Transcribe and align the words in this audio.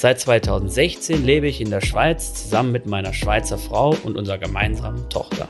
Seit 0.00 0.20
2016 0.20 1.24
lebe 1.24 1.48
ich 1.48 1.60
in 1.60 1.70
der 1.70 1.80
Schweiz 1.80 2.32
zusammen 2.32 2.70
mit 2.70 2.86
meiner 2.86 3.12
Schweizer 3.12 3.58
Frau 3.58 3.96
und 4.04 4.16
unserer 4.16 4.38
gemeinsamen 4.38 5.10
Tochter. 5.10 5.48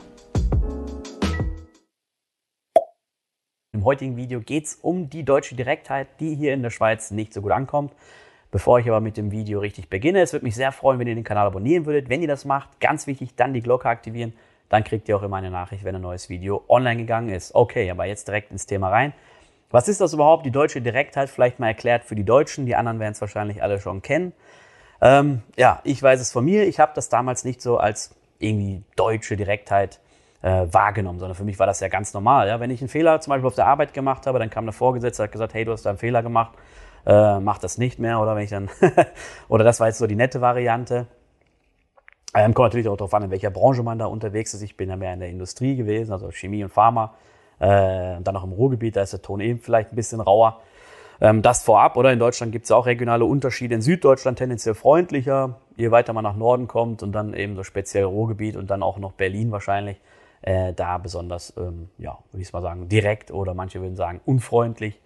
Im 3.73 3.85
heutigen 3.85 4.17
Video 4.17 4.41
geht 4.41 4.65
es 4.65 4.73
um 4.73 5.07
die 5.07 5.23
deutsche 5.23 5.53
Direktheit, 5.53 6.07
die 6.19 6.33
hier 6.33 6.55
in 6.55 6.63
der 6.63 6.71
Schweiz 6.71 7.11
nicht 7.11 7.31
so 7.31 7.43
gut 7.43 7.51
ankommt. 7.51 7.93
Bevor 8.49 8.79
ich 8.79 8.87
aber 8.87 9.01
mit 9.01 9.17
dem 9.17 9.29
Video 9.29 9.59
richtig 9.59 9.87
beginne, 9.87 10.21
es 10.21 10.33
würde 10.33 10.45
mich 10.45 10.55
sehr 10.55 10.71
freuen, 10.71 10.97
wenn 10.97 11.05
ihr 11.05 11.13
den 11.13 11.23
Kanal 11.23 11.45
abonnieren 11.45 11.85
würdet. 11.85 12.09
Wenn 12.09 12.23
ihr 12.23 12.27
das 12.27 12.43
macht, 12.43 12.79
ganz 12.79 13.05
wichtig, 13.05 13.35
dann 13.35 13.53
die 13.53 13.61
Glocke 13.61 13.87
aktivieren 13.87 14.33
dann 14.69 14.83
kriegt 14.83 15.09
ihr 15.09 15.17
auch 15.17 15.23
immer 15.23 15.37
eine 15.37 15.51
Nachricht, 15.51 15.83
wenn 15.83 15.95
ein 15.95 16.01
neues 16.01 16.29
Video 16.29 16.63
online 16.67 16.97
gegangen 16.97 17.29
ist. 17.29 17.53
Okay, 17.55 17.89
aber 17.89 18.05
jetzt 18.05 18.27
direkt 18.27 18.51
ins 18.51 18.67
Thema 18.67 18.89
rein. 18.89 19.13
Was 19.71 19.87
ist 19.87 20.01
das 20.01 20.13
überhaupt, 20.13 20.45
die 20.45 20.51
deutsche 20.51 20.81
Direktheit? 20.81 21.29
Vielleicht 21.29 21.59
mal 21.59 21.67
erklärt 21.67 22.03
für 22.03 22.15
die 22.15 22.23
Deutschen, 22.23 22.65
die 22.65 22.75
anderen 22.75 22.99
werden 22.99 23.13
es 23.13 23.21
wahrscheinlich 23.21 23.61
alle 23.61 23.79
schon 23.79 24.01
kennen. 24.01 24.33
Ähm, 25.01 25.43
ja, 25.57 25.79
ich 25.83 26.01
weiß 26.01 26.19
es 26.19 26.31
von 26.31 26.43
mir, 26.43 26.67
ich 26.67 26.79
habe 26.79 26.91
das 26.95 27.09
damals 27.09 27.45
nicht 27.45 27.61
so 27.61 27.77
als 27.77 28.15
irgendwie 28.39 28.83
deutsche 28.95 29.37
Direktheit 29.37 29.99
äh, 30.41 30.65
wahrgenommen, 30.71 31.19
sondern 31.19 31.35
für 31.35 31.43
mich 31.43 31.59
war 31.59 31.67
das 31.67 31.79
ja 31.81 31.87
ganz 31.87 32.13
normal. 32.13 32.47
Ja? 32.47 32.59
Wenn 32.59 32.71
ich 32.71 32.81
einen 32.81 32.89
Fehler 32.89 33.19
zum 33.21 33.31
Beispiel 33.31 33.47
auf 33.47 33.55
der 33.55 33.67
Arbeit 33.67 33.93
gemacht 33.93 34.25
habe, 34.25 34.39
dann 34.39 34.49
kam 34.49 34.65
der 34.65 34.73
Vorgesetzte 34.73 35.21
und 35.21 35.27
hat 35.27 35.31
gesagt, 35.31 35.53
hey, 35.53 35.65
du 35.65 35.71
hast 35.71 35.85
da 35.85 35.91
einen 35.91 35.99
Fehler 35.99 36.23
gemacht, 36.23 36.53
äh, 37.05 37.39
mach 37.39 37.59
das 37.59 37.77
nicht 37.77 37.99
mehr. 37.99 38.19
Oder 38.19 38.35
wenn 38.35 38.43
ich 38.43 38.49
dann, 38.49 38.69
oder 39.49 39.63
das 39.63 39.79
war 39.79 39.87
jetzt 39.87 39.99
so 39.99 40.07
die 40.07 40.15
nette 40.15 40.41
Variante. 40.41 41.07
Ähm, 42.33 42.53
kommt 42.53 42.67
natürlich 42.67 42.87
auch 42.87 42.97
darauf 42.97 43.13
an, 43.13 43.23
in 43.23 43.31
welcher 43.31 43.49
Branche 43.49 43.83
man 43.83 43.99
da 43.99 44.05
unterwegs 44.05 44.53
ist. 44.53 44.61
Ich 44.61 44.77
bin 44.77 44.89
ja 44.89 44.95
mehr 44.95 45.13
in 45.13 45.19
der 45.19 45.29
Industrie 45.29 45.75
gewesen, 45.75 46.11
also 46.11 46.31
Chemie 46.31 46.63
und 46.63 46.69
Pharma. 46.69 47.15
Äh, 47.59 48.17
und 48.17 48.23
dann 48.25 48.33
noch 48.33 48.43
im 48.43 48.51
Ruhrgebiet, 48.51 48.95
da 48.95 49.01
ist 49.01 49.13
der 49.13 49.21
Ton 49.21 49.39
eben 49.39 49.59
vielleicht 49.59 49.91
ein 49.91 49.95
bisschen 49.95 50.21
rauer. 50.21 50.61
Ähm, 51.21 51.41
das 51.41 51.63
vorab, 51.63 51.97
oder? 51.97 52.13
In 52.13 52.19
Deutschland 52.19 52.51
gibt 52.51 52.63
es 52.63 52.69
ja 52.69 52.75
auch 52.75 52.85
regionale 52.85 53.25
Unterschiede. 53.25 53.75
In 53.75 53.81
Süddeutschland 53.81 54.37
tendenziell 54.37 54.75
freundlicher, 54.75 55.57
je 55.75 55.91
weiter 55.91 56.13
man 56.13 56.23
nach 56.23 56.35
Norden 56.35 56.67
kommt 56.67 57.03
und 57.03 57.11
dann 57.11 57.33
eben 57.33 57.55
so 57.55 57.63
speziell 57.63 58.05
Ruhrgebiet 58.05 58.55
und 58.55 58.69
dann 58.69 58.83
auch 58.83 58.97
noch 58.97 59.13
Berlin 59.13 59.51
wahrscheinlich. 59.51 59.99
Äh, 60.41 60.73
da 60.73 60.97
besonders, 60.97 61.53
ähm, 61.57 61.89
ja, 61.97 62.17
würde 62.31 62.41
ich 62.41 62.53
mal 62.53 62.61
sagen, 62.61 62.87
direkt 62.87 63.31
oder 63.31 63.53
manche 63.53 63.81
würden 63.81 63.97
sagen 63.97 64.21
unfreundlich. 64.25 64.99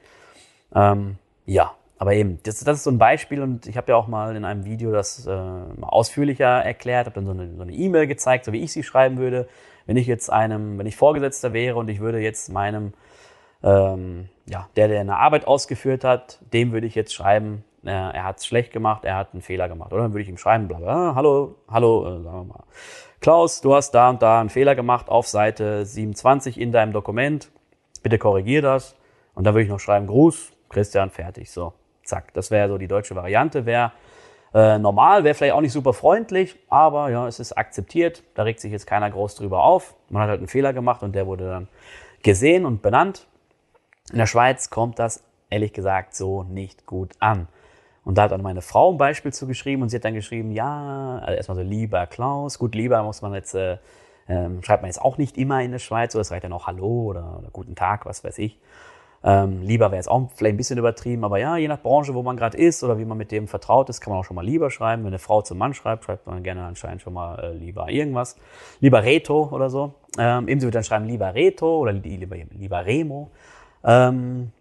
Ähm, 0.76 1.18
ja, 1.48 1.74
aber 2.04 2.16
eben, 2.16 2.40
das, 2.44 2.60
das 2.60 2.80
ist 2.80 2.84
so 2.84 2.92
ein 2.92 2.98
Beispiel 2.98 3.42
und 3.42 3.66
ich 3.66 3.78
habe 3.78 3.94
ja 3.94 3.96
auch 3.96 4.10
mal 4.10 4.36
in 4.36 4.44
einem 4.44 4.66
Video 4.66 4.92
das 4.92 5.26
äh, 5.26 5.32
ausführlicher 5.80 6.62
erklärt, 6.62 7.06
habe 7.06 7.16
dann 7.16 7.26
so 7.56 7.62
eine 7.62 7.72
E-Mail 7.72 8.02
so 8.02 8.08
gezeigt, 8.10 8.44
so 8.44 8.52
wie 8.52 8.62
ich 8.62 8.74
sie 8.74 8.84
schreiben 8.84 9.18
würde. 9.18 9.48
Wenn 9.86 9.96
ich 9.96 10.06
jetzt 10.06 10.30
einem, 10.30 10.78
wenn 10.78 10.86
ich 10.86 10.98
Vorgesetzter 10.98 11.54
wäre 11.54 11.78
und 11.78 11.90
ich 11.90 12.02
würde 12.02 12.20
jetzt 12.20 12.52
meinem, 12.52 12.92
ähm, 13.64 14.28
ja, 14.46 14.68
der, 14.76 14.90
der 14.90 15.00
eine 15.00 15.16
Arbeit 15.16 15.48
ausgeführt 15.48 16.04
hat, 16.04 16.40
dem 16.52 16.74
würde 16.74 16.88
ich 16.88 16.94
jetzt 16.94 17.14
schreiben, 17.14 17.64
äh, 17.86 17.92
er 17.92 18.26
hat 18.26 18.40
es 18.40 18.48
schlecht 18.48 18.74
gemacht, 18.74 19.06
er 19.06 19.16
hat 19.16 19.30
einen 19.32 19.42
Fehler 19.42 19.70
gemacht. 19.70 19.94
Oder 19.94 20.02
dann 20.02 20.12
würde 20.12 20.24
ich 20.24 20.30
ihm 20.30 20.38
schreiben, 20.38 20.68
bla 20.68 20.80
bla, 20.80 21.16
hallo, 21.16 21.56
hallo, 21.70 22.06
äh, 22.06 22.22
sagen 22.22 22.38
wir 22.38 22.44
mal, 22.44 22.64
Klaus, 23.22 23.62
du 23.62 23.76
hast 23.76 23.92
da 23.92 24.10
und 24.10 24.22
da 24.22 24.42
einen 24.42 24.50
Fehler 24.50 24.76
gemacht 24.76 25.08
auf 25.08 25.30
Seite 25.30 25.86
27 25.86 26.60
in 26.60 26.74
deinem 26.74 26.92
Dokument, 26.92 27.50
bitte 28.02 28.18
korrigier 28.18 28.62
das. 28.62 28.98
Und 29.36 29.46
dann 29.46 29.54
würde 29.54 29.64
ich 29.64 29.70
noch 29.70 29.80
schreiben, 29.80 30.08
Gruß, 30.08 30.52
Christian, 30.68 31.10
fertig, 31.10 31.50
so. 31.50 31.72
Zack, 32.04 32.34
das 32.34 32.52
wäre 32.52 32.68
so 32.68 32.78
die 32.78 32.88
deutsche 32.88 33.16
Variante. 33.16 33.66
Wäre 33.66 33.92
äh, 34.54 34.78
normal, 34.78 35.24
wäre 35.24 35.34
vielleicht 35.34 35.54
auch 35.54 35.62
nicht 35.62 35.72
super 35.72 35.94
freundlich, 35.94 36.56
aber 36.70 37.10
ja, 37.10 37.28
es 37.28 37.40
ist 37.40 37.54
akzeptiert. 37.54 38.24
Da 38.36 38.44
regt 38.44 38.60
sich 38.60 38.72
jetzt 38.72 38.86
keiner 38.86 39.10
groß 39.10 39.36
drüber 39.36 39.64
auf. 39.64 39.96
Man 40.10 40.22
hat 40.22 40.30
halt 40.30 40.40
einen 40.40 40.48
Fehler 40.48 40.74
gemacht 40.74 41.02
und 41.02 41.16
der 41.16 41.26
wurde 41.26 41.50
dann 41.50 41.68
gesehen 42.22 42.66
und 42.66 42.82
benannt. 42.82 43.28
In 44.12 44.20
der 44.20 44.28
Schweiz 44.28 44.70
kommt 44.70 45.00
das 45.00 45.24
ehrlich 45.50 45.74
gesagt 45.74 46.16
so 46.16 46.44
nicht 46.44 46.86
gut 46.86 47.12
an. 47.20 47.48
Und 48.04 48.18
da 48.18 48.24
hat 48.24 48.32
dann 48.32 48.42
meine 48.42 48.62
Frau 48.62 48.92
ein 48.92 48.98
Beispiel 48.98 49.32
zugeschrieben 49.32 49.82
und 49.82 49.90
sie 49.90 49.96
hat 49.96 50.06
dann 50.06 50.14
geschrieben, 50.14 50.52
ja, 50.52 51.20
also 51.20 51.38
erstmal 51.38 51.58
so 51.58 51.64
lieber 51.64 52.06
Klaus. 52.06 52.60
Gut, 52.60 52.76
lieber 52.76 53.02
muss 53.04 53.22
man 53.22 53.34
jetzt, 53.34 53.56
äh, 53.56 53.78
äh, 54.28 54.50
schreibt 54.62 54.84
man 54.84 54.90
jetzt 54.90 55.02
auch 55.02 55.18
nicht 55.18 55.38
immer 55.38 55.62
in 55.62 55.72
der 55.72 55.80
Schweiz, 55.80 56.12
so 56.14 56.20
das 56.20 56.32
reicht 56.32 56.44
dann 56.44 56.54
auch 56.54 56.68
Hallo 56.68 57.06
oder, 57.06 57.38
oder 57.40 57.50
guten 57.52 57.76
Tag, 57.76 58.06
was 58.06 58.24
weiß 58.24 58.40
ich. 58.40 58.60
Ähm, 59.26 59.62
lieber 59.62 59.92
wäre 59.92 60.00
es 60.02 60.10
auch 60.10 60.30
vielleicht 60.36 60.56
ein 60.56 60.58
bisschen 60.58 60.78
übertrieben, 60.78 61.24
aber 61.24 61.38
ja, 61.38 61.56
je 61.56 61.70
nach 61.70 61.82
Branche, 61.82 62.14
wo 62.14 62.24
man 62.24 62.36
gerade 62.36 62.58
ist 62.58 62.84
oder 62.84 62.98
wie 62.98 63.06
man 63.06 63.18
mit 63.18 63.32
dem 63.32 63.48
vertraut 63.48 63.90
ist, 63.90 64.02
kann 64.02 64.12
man 64.12 64.20
auch 64.20 64.26
schon 64.26 64.36
mal 64.36 64.46
lieber 64.46 64.70
schreiben. 64.70 65.04
Wenn 65.04 65.10
eine 65.10 65.20
Frau 65.20 65.42
zum 65.42 65.58
Mann 65.58 65.74
schreibt, 65.74 66.04
schreibt 66.04 66.28
man 66.28 66.44
gerne 66.44 66.64
anscheinend 66.66 67.02
schon 67.02 67.14
mal 67.14 67.40
äh, 67.40 67.54
lieber 67.54 67.90
irgendwas. 67.90 68.36
Lieber 68.82 69.04
Reto 69.04 69.50
oder 69.52 69.70
so. 69.70 69.94
Ähm, 70.18 70.50
ebenso 70.50 70.66
wird 70.66 70.76
dann 70.76 70.84
schreiben 70.84 71.06
lieber 71.06 71.34
Reto 71.34 71.78
oder 71.78 71.94
lieber, 71.94 72.36
lieber 72.36 72.86
Remo. 72.86 73.32
Ähm, 73.86 74.52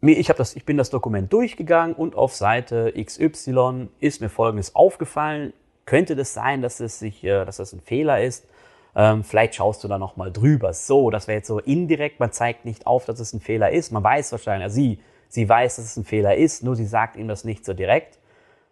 ich, 0.00 0.26
das, 0.28 0.54
ich 0.56 0.64
bin 0.64 0.76
das 0.76 0.90
Dokument 0.90 1.32
durchgegangen 1.32 1.94
und 1.94 2.14
auf 2.14 2.34
Seite 2.34 2.92
XY 2.92 3.88
ist 3.98 4.20
mir 4.20 4.28
Folgendes 4.28 4.74
aufgefallen. 4.74 5.52
Könnte 5.86 6.14
das 6.14 6.34
sein, 6.34 6.62
dass 6.62 6.78
es 6.78 7.00
sich, 7.00 7.24
äh, 7.24 7.44
dass 7.44 7.56
das 7.56 7.72
ein 7.72 7.80
Fehler 7.80 8.22
ist? 8.22 8.46
Ähm, 8.94 9.24
vielleicht 9.24 9.54
schaust 9.54 9.82
du 9.84 9.88
da 9.88 9.98
nochmal 9.98 10.30
drüber. 10.30 10.72
So, 10.72 11.10
das 11.10 11.26
wäre 11.26 11.38
jetzt 11.38 11.48
so 11.48 11.58
indirekt, 11.58 12.20
man 12.20 12.32
zeigt 12.32 12.64
nicht 12.64 12.86
auf, 12.86 13.06
dass 13.06 13.20
es 13.20 13.32
ein 13.32 13.40
Fehler 13.40 13.70
ist. 13.70 13.90
Man 13.90 14.04
weiß 14.04 14.32
wahrscheinlich, 14.32 14.64
also 14.64 14.74
sie, 14.74 15.00
sie 15.28 15.48
weiß, 15.48 15.76
dass 15.76 15.86
es 15.86 15.96
ein 15.96 16.04
Fehler 16.04 16.36
ist, 16.36 16.62
nur 16.62 16.76
sie 16.76 16.84
sagt 16.84 17.16
ihm 17.16 17.28
das 17.28 17.44
nicht 17.44 17.64
so 17.64 17.72
direkt, 17.72 18.18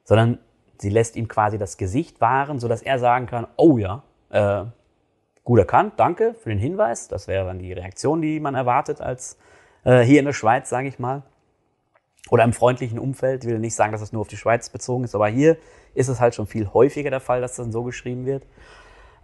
sondern 0.05 0.39
sie 0.79 0.91
lässt 0.91 1.17
ihm 1.17 1.29
quasi 1.29 1.57
das 1.57 1.79
Gesicht 1.79 2.21
wahren, 2.21 2.59
sodass 2.59 2.83
er 2.83 2.99
sagen 2.99 3.27
kann, 3.27 3.47
oh 3.57 3.79
ja, 3.79 4.03
äh, 4.31 4.65
gut 5.45 5.59
erkannt, 5.59 5.95
danke 5.97 6.35
für 6.35 6.51
den 6.51 6.59
Hinweis. 6.59 7.09
Das 7.09 7.27
wäre 7.27 7.47
dann 7.47 7.59
die 7.59 7.73
Reaktion, 7.73 8.21
die 8.21 8.41
man 8.41 8.55
erwartet 8.55 9.01
als 9.01 9.39
äh, 9.85 10.01
hier 10.01 10.19
in 10.19 10.27
der 10.27 10.33
Schweiz, 10.33 10.69
sage 10.69 10.89
ich 10.89 10.99
mal. 10.99 11.23
Oder 12.29 12.45
im 12.45 12.53
freundlichen 12.53 12.99
Umfeld. 12.99 13.45
Ich 13.45 13.51
will 13.51 13.59
nicht 13.59 13.75
sagen, 13.75 13.93
dass 13.93 14.03
es 14.03 14.13
nur 14.13 14.21
auf 14.21 14.29
die 14.29 14.37
Schweiz 14.37 14.69
bezogen 14.69 15.05
ist, 15.05 15.15
aber 15.15 15.29
hier 15.29 15.57
ist 15.95 16.09
es 16.09 16.21
halt 16.21 16.35
schon 16.35 16.47
viel 16.47 16.69
häufiger 16.73 17.11
der 17.11 17.21
Fall, 17.21 17.41
dass 17.41 17.57
das 17.57 17.73
so 17.73 17.83
geschrieben 17.83 18.27
wird. 18.27 18.47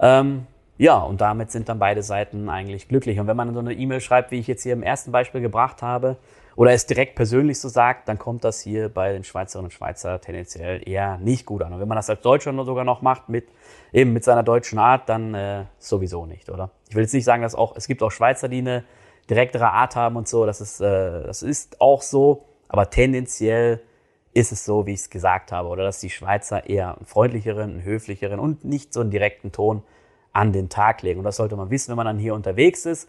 Ähm, 0.00 0.46
ja, 0.78 0.98
und 0.98 1.20
damit 1.20 1.50
sind 1.50 1.68
dann 1.68 1.78
beide 1.78 2.02
Seiten 2.02 2.48
eigentlich 2.48 2.88
glücklich. 2.88 3.18
Und 3.18 3.26
wenn 3.26 3.36
man 3.36 3.52
so 3.54 3.60
eine 3.60 3.72
E-Mail 3.72 4.00
schreibt, 4.00 4.30
wie 4.30 4.38
ich 4.38 4.46
jetzt 4.46 4.62
hier 4.62 4.74
im 4.74 4.82
ersten 4.82 5.12
Beispiel 5.12 5.40
gebracht 5.40 5.82
habe, 5.82 6.16
oder 6.56 6.72
es 6.72 6.86
direkt 6.86 7.14
persönlich 7.14 7.60
so 7.60 7.68
sagt, 7.68 8.08
dann 8.08 8.18
kommt 8.18 8.42
das 8.42 8.60
hier 8.60 8.88
bei 8.88 9.12
den 9.12 9.24
Schweizerinnen 9.24 9.66
und 9.66 9.72
Schweizer 9.72 10.20
tendenziell 10.20 10.86
eher 10.88 11.18
nicht 11.18 11.44
gut 11.44 11.62
an. 11.62 11.74
Und 11.74 11.80
wenn 11.80 11.88
man 11.88 11.96
das 11.96 12.08
als 12.08 12.22
Deutscher 12.22 12.52
sogar 12.64 12.84
noch 12.84 13.02
macht, 13.02 13.28
mit, 13.28 13.46
eben 13.92 14.14
mit 14.14 14.24
seiner 14.24 14.42
deutschen 14.42 14.78
Art, 14.78 15.08
dann 15.08 15.34
äh, 15.34 15.64
sowieso 15.78 16.24
nicht, 16.24 16.48
oder? 16.48 16.70
Ich 16.88 16.94
will 16.94 17.02
jetzt 17.02 17.12
nicht 17.12 17.24
sagen, 17.24 17.42
dass 17.42 17.54
auch, 17.54 17.76
es 17.76 17.86
gibt 17.86 18.02
auch 18.02 18.10
Schweizer, 18.10 18.48
die 18.48 18.58
eine 18.58 18.84
direktere 19.28 19.70
Art 19.70 19.96
haben 19.96 20.16
und 20.16 20.28
so, 20.28 20.46
das 20.46 20.62
ist, 20.62 20.80
äh, 20.80 21.24
das 21.24 21.42
ist 21.42 21.80
auch 21.80 22.00
so, 22.00 22.44
aber 22.68 22.88
tendenziell 22.88 23.82
ist 24.32 24.50
es 24.50 24.64
so, 24.64 24.86
wie 24.86 24.92
ich 24.92 25.00
es 25.00 25.10
gesagt 25.10 25.52
habe, 25.52 25.68
oder 25.68 25.84
dass 25.84 26.00
die 26.00 26.10
Schweizer 26.10 26.66
eher 26.68 26.96
einen 26.96 27.06
freundlicheren, 27.06 27.70
einen 27.70 27.84
höflicheren 27.84 28.40
und 28.40 28.64
nicht 28.64 28.94
so 28.94 29.00
einen 29.00 29.10
direkten 29.10 29.52
Ton 29.52 29.82
an 30.36 30.52
den 30.52 30.68
Tag 30.68 31.02
legen. 31.02 31.18
Und 31.18 31.24
das 31.24 31.36
sollte 31.36 31.56
man 31.56 31.70
wissen, 31.70 31.90
wenn 31.90 31.96
man 31.96 32.06
dann 32.06 32.18
hier 32.18 32.34
unterwegs 32.34 32.86
ist. 32.86 33.08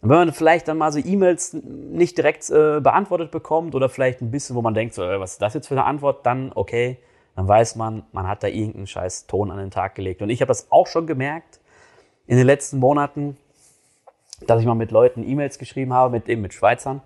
Und 0.00 0.10
wenn 0.10 0.18
man 0.18 0.32
vielleicht 0.32 0.68
dann 0.68 0.78
mal 0.78 0.92
so 0.92 1.00
E-Mails 1.00 1.54
nicht 1.54 2.16
direkt 2.16 2.48
äh, 2.50 2.80
beantwortet 2.80 3.30
bekommt 3.30 3.74
oder 3.74 3.88
vielleicht 3.88 4.20
ein 4.20 4.30
bisschen, 4.30 4.54
wo 4.54 4.62
man 4.62 4.74
denkt, 4.74 4.94
so, 4.94 5.02
äh, 5.02 5.18
was 5.18 5.32
ist 5.32 5.42
das 5.42 5.54
jetzt 5.54 5.66
für 5.66 5.74
eine 5.74 5.84
Antwort, 5.84 6.24
dann 6.24 6.52
okay, 6.54 6.98
dann 7.34 7.48
weiß 7.48 7.76
man, 7.76 8.04
man 8.12 8.28
hat 8.28 8.42
da 8.42 8.48
irgendeinen 8.48 8.86
scheiß 8.86 9.26
Ton 9.26 9.50
an 9.50 9.58
den 9.58 9.70
Tag 9.70 9.94
gelegt. 9.94 10.22
Und 10.22 10.30
ich 10.30 10.40
habe 10.40 10.48
das 10.48 10.70
auch 10.70 10.86
schon 10.86 11.06
gemerkt 11.06 11.60
in 12.26 12.36
den 12.36 12.46
letzten 12.46 12.78
Monaten, 12.78 13.36
dass 14.46 14.60
ich 14.60 14.66
mal 14.66 14.74
mit 14.74 14.92
Leuten 14.92 15.28
E-Mails 15.28 15.58
geschrieben 15.58 15.92
habe, 15.92 16.12
mit 16.12 16.28
eben 16.28 16.42
mit 16.42 16.52
Schweizern. 16.52 17.02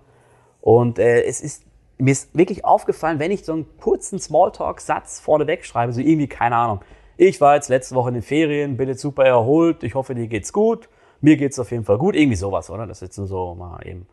Und 0.61 0.99
äh, 0.99 1.23
es 1.23 1.41
ist 1.41 1.63
mir 1.97 2.11
ist 2.11 2.35
wirklich 2.35 2.65
aufgefallen, 2.65 3.19
wenn 3.19 3.31
ich 3.31 3.45
so 3.45 3.53
einen 3.53 3.77
kurzen 3.77 4.19
Smalltalk-Satz 4.19 5.19
vorneweg 5.19 5.65
schreibe, 5.65 5.93
so 5.93 6.01
irgendwie, 6.01 6.27
keine 6.27 6.55
Ahnung, 6.55 6.81
ich 7.17 7.39
war 7.41 7.55
jetzt 7.55 7.69
letzte 7.69 7.95
Woche 7.95 8.09
in 8.09 8.15
den 8.15 8.23
Ferien, 8.23 8.77
bin 8.77 8.89
jetzt 8.89 9.01
super 9.01 9.25
erholt, 9.25 9.83
ich 9.83 9.95
hoffe, 9.95 10.15
dir 10.15 10.27
geht's 10.27 10.53
gut. 10.53 10.89
Mir 11.21 11.37
geht's 11.37 11.57
auf 11.57 11.71
jeden 11.71 11.85
Fall 11.85 11.97
gut. 11.97 12.15
Irgendwie 12.15 12.35
sowas, 12.35 12.69
oder? 12.69 12.85
Das 12.85 12.97
ist 12.97 13.01
jetzt 13.07 13.17
nur 13.17 13.27
so 13.27 13.55
mal 13.55 13.79
eben 13.87 14.07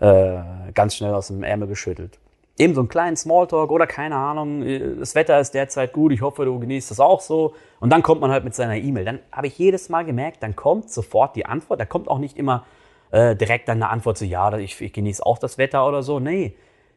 äh, 0.00 0.72
ganz 0.74 0.96
schnell 0.96 1.14
aus 1.14 1.28
dem 1.28 1.44
Ärmel 1.44 1.68
geschüttelt. 1.68 2.18
Eben 2.58 2.74
so 2.74 2.80
einen 2.80 2.88
kleinen 2.88 3.16
Smalltalk 3.16 3.70
oder 3.70 3.86
keine 3.86 4.16
Ahnung, 4.16 4.64
das 4.98 5.14
Wetter 5.14 5.38
ist 5.38 5.54
derzeit 5.54 5.92
gut, 5.92 6.12
ich 6.12 6.20
hoffe, 6.20 6.44
du 6.44 6.58
genießt 6.58 6.90
das 6.90 6.98
auch 6.98 7.20
so. 7.20 7.54
Und 7.78 7.90
dann 7.90 8.02
kommt 8.02 8.20
man 8.20 8.30
halt 8.30 8.44
mit 8.44 8.54
seiner 8.54 8.76
E-Mail. 8.76 9.04
Dann 9.04 9.20
habe 9.30 9.46
ich 9.46 9.56
jedes 9.58 9.88
Mal 9.88 10.04
gemerkt, 10.04 10.42
dann 10.42 10.56
kommt 10.56 10.90
sofort 10.90 11.36
die 11.36 11.46
Antwort. 11.46 11.80
Da 11.80 11.86
kommt 11.86 12.08
auch 12.08 12.18
nicht 12.18 12.36
immer 12.36 12.66
äh, 13.12 13.36
direkt 13.36 13.68
dann 13.68 13.78
eine 13.78 13.88
Antwort 13.88 14.18
so, 14.18 14.24
ja, 14.24 14.56
ich, 14.58 14.80
ich 14.80 14.92
genieße 14.92 15.24
auch 15.24 15.38
das 15.38 15.56
Wetter 15.56 15.86
oder 15.86 16.02
so. 16.02 16.20
Nee, 16.20 16.56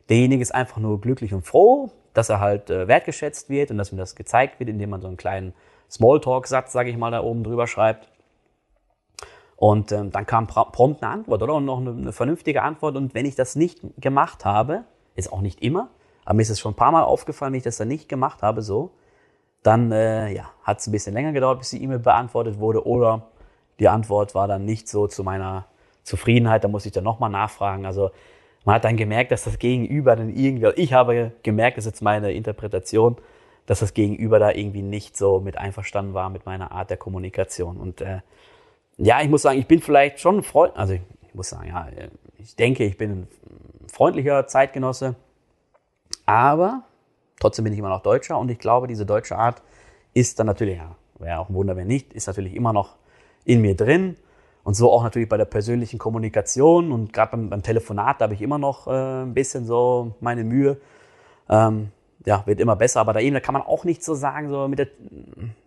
derjenige 0.10 0.42
ist 0.42 0.54
einfach 0.54 0.78
nur 0.78 1.00
glücklich 1.00 1.34
und 1.34 1.46
froh, 1.46 1.92
dass 2.14 2.30
er 2.30 2.40
halt 2.40 2.70
äh, 2.70 2.88
wertgeschätzt 2.88 3.50
wird 3.50 3.72
und 3.72 3.78
dass 3.78 3.92
ihm 3.92 3.98
das 3.98 4.16
gezeigt 4.16 4.60
wird, 4.60 4.70
indem 4.70 4.92
man 4.92 5.02
so 5.02 5.08
einen 5.08 5.18
kleinen 5.18 5.54
Smalltalk-Satz, 5.90 6.72
sage 6.72 6.90
ich 6.90 6.98
mal, 6.98 7.12
da 7.12 7.22
oben 7.22 7.44
drüber 7.44 7.68
schreibt. 7.68 8.08
Und 9.56 9.92
ähm, 9.92 10.12
dann 10.12 10.26
kam 10.26 10.48
prompt 10.48 11.04
eine 11.04 11.12
Antwort, 11.12 11.42
oder? 11.42 11.54
Und 11.54 11.66
noch 11.66 11.80
eine, 11.80 11.92
eine, 11.92 12.12
vernünftige 12.12 12.64
Antwort. 12.64 12.96
Und 12.96 13.14
wenn 13.14 13.26
ich 13.26 13.36
das 13.36 13.56
nicht 13.56 13.82
gemacht 13.98 14.46
habe, 14.46 14.84
ist 15.16 15.32
auch 15.32 15.42
nicht 15.42 15.62
immer, 15.62 15.90
aber 16.26 16.36
mir 16.36 16.42
ist 16.42 16.50
es 16.50 16.60
schon 16.60 16.74
ein 16.74 16.76
paar 16.76 16.92
Mal 16.92 17.04
aufgefallen, 17.04 17.54
wenn 17.54 17.58
ich 17.58 17.64
das 17.64 17.78
dann 17.78 17.88
nicht 17.88 18.10
gemacht 18.10 18.42
habe, 18.42 18.62
so, 18.62 18.92
dann 19.62 19.92
äh, 19.92 20.34
ja, 20.34 20.50
hat 20.64 20.80
es 20.80 20.88
ein 20.88 20.92
bisschen 20.92 21.14
länger 21.14 21.32
gedauert, 21.32 21.60
bis 21.60 21.70
die 21.70 21.82
E-Mail 21.82 22.00
beantwortet 22.00 22.60
wurde. 22.60 22.86
Oder 22.86 23.28
die 23.80 23.88
Antwort 23.88 24.36
war 24.36 24.48
dann 24.48 24.66
nicht 24.66 24.90
so 24.90 25.08
zu 25.08 25.24
meiner 25.24 25.68
Zufriedenheit, 26.04 26.64
da 26.64 26.68
muss 26.68 26.86
ich 26.86 26.92
dann 26.92 27.04
nochmal 27.04 27.30
nachfragen. 27.30 27.86
Also 27.86 28.12
man 28.66 28.76
hat 28.76 28.86
dann 28.86 28.98
gemerkt, 28.98 29.32
dass 29.32 29.44
das 29.44 29.60
Gegenüber 29.60 30.16
dann 30.16 30.36
irgendwie, 30.36 30.82
ich 30.82 30.94
habe 30.94 31.32
gemerkt, 31.44 31.78
das 31.78 31.86
ist 31.86 31.94
jetzt 31.94 32.02
meine 32.02 32.32
Interpretation, 32.32 33.18
dass 33.66 33.80
das 33.80 33.94
Gegenüber 33.94 34.40
da 34.40 34.52
irgendwie 34.52 34.82
nicht 34.82 35.18
so 35.18 35.40
mit 35.40 35.58
einverstanden 35.58 36.14
war 36.14 36.30
mit 36.30 36.46
meiner 36.46 36.72
Art 36.72 36.90
der 36.90 36.98
Kommunikation. 36.98 37.78
Und 37.78 38.02
äh, 38.02 38.20
ja, 38.98 39.22
ich 39.22 39.30
muss 39.30 39.42
sagen, 39.42 39.60
ich 39.60 39.68
bin 39.68 39.82
vielleicht 39.82 40.20
schon 40.20 40.38
ein 40.38 40.44
Freund, 40.44 40.76
also 40.78 40.94
ich, 40.94 41.02
ich 41.28 41.34
muss 41.34 41.50
sagen, 41.50 41.68
ja, 41.68 41.88
ich 42.38 42.56
denke, 42.56 42.84
ich 42.84 42.98
bin 42.98 43.12
ein 43.12 43.28
freundlicher 43.88 44.48
Zeitgenosse, 44.48 45.16
aber 46.26 46.84
trotzdem 47.40 47.64
bin 47.64 47.74
ich 47.74 47.80
immer 47.80 47.90
noch 47.90 48.02
Deutscher 48.02 48.38
und 48.38 48.50
ich 48.50 48.60
glaube, 48.60 48.88
diese 48.88 49.06
deutsche 49.06 49.38
Art 49.38 49.62
ist 50.14 50.40
dann 50.40 50.48
natürlich, 50.48 50.78
ja, 50.78 50.96
wäre 51.20 51.40
auch 51.40 51.50
ein 51.50 51.56
Wunder, 51.56 51.76
wenn 51.76 51.88
nicht, 51.88 52.14
ist 52.14 52.28
natürlich 52.28 52.56
immer 52.56 52.74
noch 52.74 52.96
in 53.46 53.62
mir 53.62 53.76
drin. 53.76 54.18
Und 54.64 54.76
so 54.76 54.92
auch 54.92 55.04
natürlich 55.04 55.28
bei 55.28 55.38
der 55.38 55.46
persönlichen 55.46 56.00
Kommunikation 56.00 56.92
und 56.92 57.12
gerade 57.12 57.32
beim, 57.32 57.50
beim, 57.50 57.64
Telefonat, 57.64 58.22
da 58.22 58.24
habe 58.24 58.34
ich 58.34 58.42
immer 58.42 58.58
noch 58.58 58.88
äh, 58.88 59.24
ein 59.24 59.34
bisschen 59.34 59.66
so 59.66 60.16
meine 60.22 60.44
Mühe. 60.44 60.78
Ähm, 61.50 61.92
ja, 62.26 62.44
wird 62.46 62.62
immer 62.62 62.78
besser, 62.78 63.02
aber 63.02 63.12
da 63.12 63.20
eben, 63.20 63.34
da 63.34 63.42
kann 63.42 63.52
man 63.52 63.64
auch 63.64 63.84
nicht 63.84 64.02
so 64.02 64.14
sagen, 64.14 64.48
so 64.48 64.70
mit 64.70 64.80
der, 64.80 64.88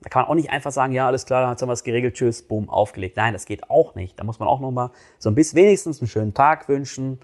da 0.01 0.09
kann 0.09 0.23
man 0.23 0.31
auch 0.31 0.35
nicht 0.35 0.49
einfach 0.49 0.73
sagen, 0.73 0.95
ja, 0.95 1.07
alles 1.07 1.27
klar, 1.27 1.51
jetzt 1.51 1.61
haben 1.61 1.69
wir 1.69 1.75
es 1.75 1.85
geregelt, 1.85 2.15
tschüss, 2.15 2.41
boom, 2.43 2.71
aufgelegt. 2.71 3.19
Nein, 3.19 3.35
das 3.35 3.45
geht 3.45 3.69
auch 3.69 3.95
nicht. 3.95 4.19
Da 4.19 4.25
muss 4.25 4.39
man 4.39 4.49
auch 4.49 4.61
nochmal 4.61 4.91
so 5.19 5.29
ein 5.29 5.35
bisschen 5.35 5.59
wenigstens 5.59 6.01
einen 6.01 6.09
schönen 6.09 6.33
Tag 6.33 6.67
wünschen 6.71 7.19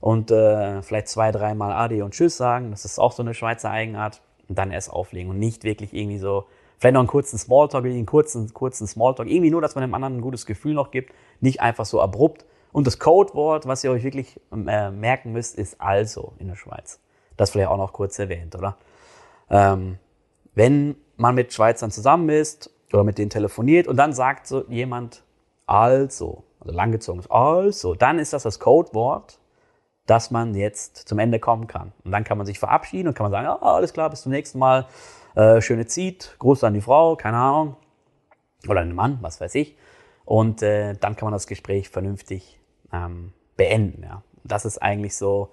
und 0.00 0.32
äh, 0.32 0.82
vielleicht 0.82 1.06
zwei, 1.06 1.30
dreimal 1.30 1.72
Ade 1.72 2.04
und 2.04 2.12
Tschüss 2.12 2.36
sagen. 2.36 2.72
Das 2.72 2.84
ist 2.84 2.98
auch 2.98 3.12
so 3.12 3.22
eine 3.22 3.34
Schweizer 3.34 3.70
Eigenart. 3.70 4.20
Und 4.48 4.58
dann 4.58 4.70
erst 4.70 4.90
auflegen 4.90 5.30
und 5.30 5.38
nicht 5.38 5.64
wirklich 5.64 5.94
irgendwie 5.94 6.18
so 6.18 6.44
Vielleicht 6.82 6.94
noch 6.94 7.02
einen 7.02 7.08
kurzen 7.08 7.38
Smalltalk, 7.38 7.84
einen 7.84 8.06
kurzen, 8.06 8.52
kurzen 8.52 8.88
Smalltalk. 8.88 9.28
Irgendwie 9.28 9.52
nur, 9.52 9.60
dass 9.62 9.76
man 9.76 9.82
dem 9.82 9.94
anderen 9.94 10.16
ein 10.16 10.20
gutes 10.20 10.46
Gefühl 10.46 10.74
noch 10.74 10.90
gibt. 10.90 11.14
Nicht 11.38 11.60
einfach 11.60 11.84
so 11.84 12.00
abrupt. 12.00 12.44
Und 12.72 12.88
das 12.88 12.98
Codewort, 12.98 13.68
was 13.68 13.84
ihr 13.84 13.92
euch 13.92 14.02
wirklich 14.02 14.40
äh, 14.50 14.90
merken 14.90 15.30
müsst, 15.30 15.56
ist 15.56 15.80
also 15.80 16.32
in 16.40 16.48
der 16.48 16.56
Schweiz. 16.56 16.98
Das 17.36 17.50
vielleicht 17.50 17.68
auch 17.68 17.76
noch 17.76 17.92
kurz 17.92 18.18
erwähnt, 18.18 18.56
oder? 18.56 18.76
Ähm, 19.48 20.00
wenn 20.56 20.96
man 21.16 21.36
mit 21.36 21.52
Schweizern 21.52 21.92
zusammen 21.92 22.28
ist 22.30 22.68
oder 22.92 23.04
mit 23.04 23.16
denen 23.16 23.30
telefoniert 23.30 23.86
und 23.86 23.96
dann 23.96 24.12
sagt 24.12 24.48
so 24.48 24.64
jemand 24.68 25.22
also, 25.66 26.42
also 26.58 26.74
langgezogen 26.74 27.22
also, 27.30 27.94
dann 27.94 28.18
ist 28.18 28.32
das 28.32 28.42
das 28.42 28.58
Codewort, 28.58 29.38
dass 30.06 30.32
man 30.32 30.56
jetzt 30.56 30.96
zum 30.96 31.20
Ende 31.20 31.38
kommen 31.38 31.68
kann. 31.68 31.92
Und 32.02 32.10
dann 32.10 32.24
kann 32.24 32.38
man 32.38 32.46
sich 32.48 32.58
verabschieden 32.58 33.06
und 33.06 33.14
kann 33.14 33.30
man 33.30 33.30
sagen, 33.30 33.46
ah, 33.46 33.76
alles 33.76 33.92
klar, 33.92 34.10
bis 34.10 34.22
zum 34.22 34.32
nächsten 34.32 34.58
Mal 34.58 34.88
äh, 35.34 35.60
schöne 35.60 35.86
Zeit, 35.86 36.36
Gruß 36.38 36.64
an 36.64 36.74
die 36.74 36.80
Frau, 36.80 37.16
keine 37.16 37.38
Ahnung, 37.38 37.76
oder 38.68 38.80
an 38.80 38.88
den 38.88 38.96
Mann, 38.96 39.18
was 39.20 39.40
weiß 39.40 39.54
ich. 39.54 39.76
Und 40.24 40.62
äh, 40.62 40.94
dann 40.94 41.16
kann 41.16 41.26
man 41.26 41.32
das 41.32 41.46
Gespräch 41.46 41.88
vernünftig 41.88 42.60
ähm, 42.92 43.32
beenden. 43.56 44.02
Ja. 44.04 44.22
Das 44.44 44.64
ist 44.64 44.78
eigentlich 44.78 45.16
so 45.16 45.50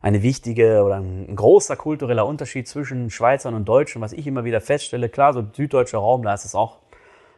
eine 0.00 0.22
wichtige 0.22 0.84
oder 0.84 0.96
ein 0.96 1.34
großer 1.34 1.76
kultureller 1.76 2.26
Unterschied 2.26 2.68
zwischen 2.68 3.10
Schweizern 3.10 3.54
und 3.54 3.68
Deutschen, 3.68 4.00
was 4.00 4.12
ich 4.12 4.26
immer 4.26 4.44
wieder 4.44 4.60
feststelle. 4.60 5.08
Klar, 5.08 5.32
so 5.32 5.44
süddeutscher 5.52 5.98
Raum, 5.98 6.22
da 6.22 6.34
ist 6.34 6.44
es 6.44 6.54
auch, 6.54 6.78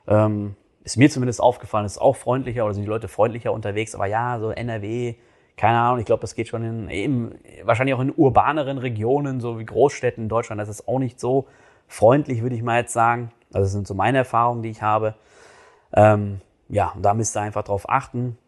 ähm, 0.07 0.57
ist 0.85 0.97
mir 0.97 1.11
zumindest 1.11 1.41
aufgefallen, 1.41 1.87
ist 1.87 1.99
auch 1.99 2.17
freundlicher 2.17 2.65
oder 2.65 2.75
sind 2.75 2.83
die 2.83 2.89
Leute 2.89 3.09
freundlicher 3.09 3.53
unterwegs. 3.53 3.95
Aber 3.95 4.07
ja, 4.07 4.39
so 4.39 4.51
NRW, 4.51 5.15
keine 5.57 5.79
Ahnung, 5.79 6.01
ich 6.01 6.07
glaube, 6.07 6.21
das 6.21 6.35
geht 6.35 6.49
schon 6.49 6.63
in 6.63 6.91
eben, 6.91 7.35
wahrscheinlich 7.65 7.95
auch 7.95 8.01
in 8.01 8.13
urbaneren 8.15 8.79
Regionen, 8.79 9.41
so 9.41 9.59
wie 9.59 9.65
Großstädten 9.65 10.25
in 10.25 10.29
Deutschland, 10.29 10.61
das 10.61 10.69
ist 10.69 10.87
auch 10.87 10.99
nicht 10.99 11.19
so 11.19 11.47
freundlich, 11.91 12.41
würde 12.43 12.55
ich 12.55 12.63
mal 12.63 12.81
jetzt 12.81 12.93
sagen. 12.93 13.33
Also 13.53 13.65
das 13.65 13.73
sind 13.73 13.87
so 13.87 13.95
meine 13.95 14.19
Erfahrungen, 14.19 14.63
die 14.63 14.71
ich 14.71 14.81
habe. 14.81 15.15
Ähm, 15.93 16.41
ja, 16.69 16.93
und 16.95 17.03
da 17.03 17.15
müsst 17.15 17.37
ihr 17.37 17.41
einfach 17.41 17.65
drauf 17.65 17.89
achten, 17.89 18.39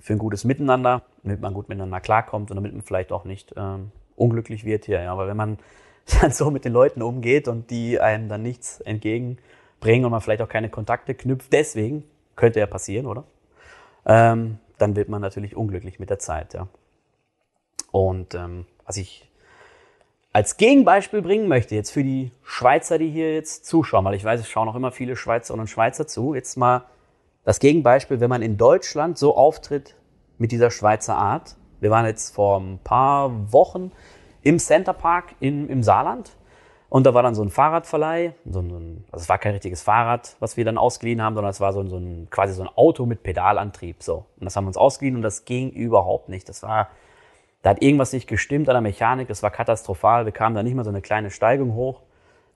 für 0.00 0.12
ein 0.12 0.18
gutes 0.18 0.44
Miteinander, 0.44 1.02
damit 1.22 1.40
man 1.40 1.54
gut 1.54 1.68
miteinander 1.68 2.00
klarkommt 2.00 2.50
und 2.50 2.56
damit 2.56 2.72
man 2.72 2.82
vielleicht 2.82 3.12
auch 3.12 3.24
nicht 3.24 3.54
ähm, 3.56 3.92
unglücklich 4.16 4.64
wird 4.64 4.84
hier. 4.84 5.00
Ja, 5.00 5.12
aber 5.12 5.28
wenn 5.28 5.36
man 5.36 5.58
dann 6.20 6.32
so 6.32 6.50
mit 6.50 6.64
den 6.64 6.72
Leuten 6.72 7.02
umgeht 7.02 7.46
und 7.46 7.70
die 7.70 8.00
einem 8.00 8.28
dann 8.28 8.42
nichts 8.42 8.80
entgegenbringen 8.80 10.04
und 10.04 10.10
man 10.10 10.20
vielleicht 10.20 10.42
auch 10.42 10.48
keine 10.48 10.68
Kontakte 10.68 11.14
knüpft, 11.14 11.52
deswegen 11.52 12.04
könnte 12.34 12.58
ja 12.58 12.66
passieren, 12.66 13.06
oder? 13.06 13.24
Ähm, 14.06 14.58
dann 14.78 14.96
wird 14.96 15.08
man 15.08 15.20
natürlich 15.20 15.56
unglücklich 15.56 16.00
mit 16.00 16.10
der 16.10 16.18
Zeit, 16.18 16.54
ja. 16.54 16.68
Und 17.90 18.34
ähm, 18.34 18.66
was 18.84 18.96
ich 18.96 19.27
als 20.38 20.56
Gegenbeispiel 20.56 21.20
bringen 21.20 21.48
möchte, 21.48 21.74
jetzt 21.74 21.90
für 21.90 22.04
die 22.04 22.30
Schweizer, 22.44 22.96
die 22.96 23.10
hier 23.10 23.34
jetzt 23.34 23.66
zuschauen, 23.66 24.04
weil 24.04 24.14
ich 24.14 24.22
weiß, 24.22 24.38
es 24.38 24.48
schauen 24.48 24.66
noch 24.66 24.76
immer 24.76 24.92
viele 24.92 25.16
Schweizerinnen 25.16 25.62
und 25.62 25.66
Schweizer 25.66 26.06
zu, 26.06 26.32
jetzt 26.32 26.56
mal 26.56 26.84
das 27.42 27.58
Gegenbeispiel, 27.58 28.20
wenn 28.20 28.30
man 28.30 28.40
in 28.40 28.56
Deutschland 28.56 29.18
so 29.18 29.36
auftritt 29.36 29.96
mit 30.38 30.52
dieser 30.52 30.70
Schweizer 30.70 31.16
Art. 31.16 31.56
Wir 31.80 31.90
waren 31.90 32.06
jetzt 32.06 32.36
vor 32.36 32.60
ein 32.60 32.78
paar 32.84 33.52
Wochen 33.52 33.90
im 34.42 34.60
Center 34.60 34.92
Park 34.92 35.34
in, 35.40 35.68
im 35.68 35.82
Saarland 35.82 36.30
und 36.88 37.04
da 37.04 37.14
war 37.14 37.24
dann 37.24 37.34
so 37.34 37.42
ein 37.42 37.50
Fahrradverleih, 37.50 38.34
so 38.48 38.60
ein, 38.60 39.02
also 39.10 39.24
es 39.24 39.28
war 39.28 39.38
kein 39.38 39.54
richtiges 39.54 39.82
Fahrrad, 39.82 40.36
was 40.38 40.56
wir 40.56 40.64
dann 40.64 40.78
ausgeliehen 40.78 41.20
haben, 41.20 41.34
sondern 41.34 41.50
es 41.50 41.58
war 41.60 41.72
so 41.72 41.80
ein, 41.80 41.88
so 41.88 41.96
ein 41.96 42.28
quasi 42.30 42.54
so 42.54 42.62
ein 42.62 42.70
Auto 42.76 43.06
mit 43.06 43.24
Pedalantrieb. 43.24 44.04
So. 44.04 44.26
Und 44.38 44.44
das 44.44 44.54
haben 44.54 44.66
wir 44.66 44.68
uns 44.68 44.76
ausgeliehen 44.76 45.16
und 45.16 45.22
das 45.22 45.46
ging 45.46 45.70
überhaupt 45.70 46.28
nicht. 46.28 46.48
Das 46.48 46.62
war 46.62 46.90
da 47.62 47.70
hat 47.70 47.82
irgendwas 47.82 48.12
nicht 48.12 48.28
gestimmt 48.28 48.68
an 48.68 48.74
der 48.74 48.80
Mechanik, 48.80 49.28
das 49.28 49.42
war 49.42 49.50
katastrophal. 49.50 50.24
Wir 50.24 50.32
kamen 50.32 50.54
da 50.54 50.62
nicht 50.62 50.74
mal 50.74 50.84
so 50.84 50.90
eine 50.90 51.02
kleine 51.02 51.30
Steigung 51.30 51.74
hoch. 51.74 52.02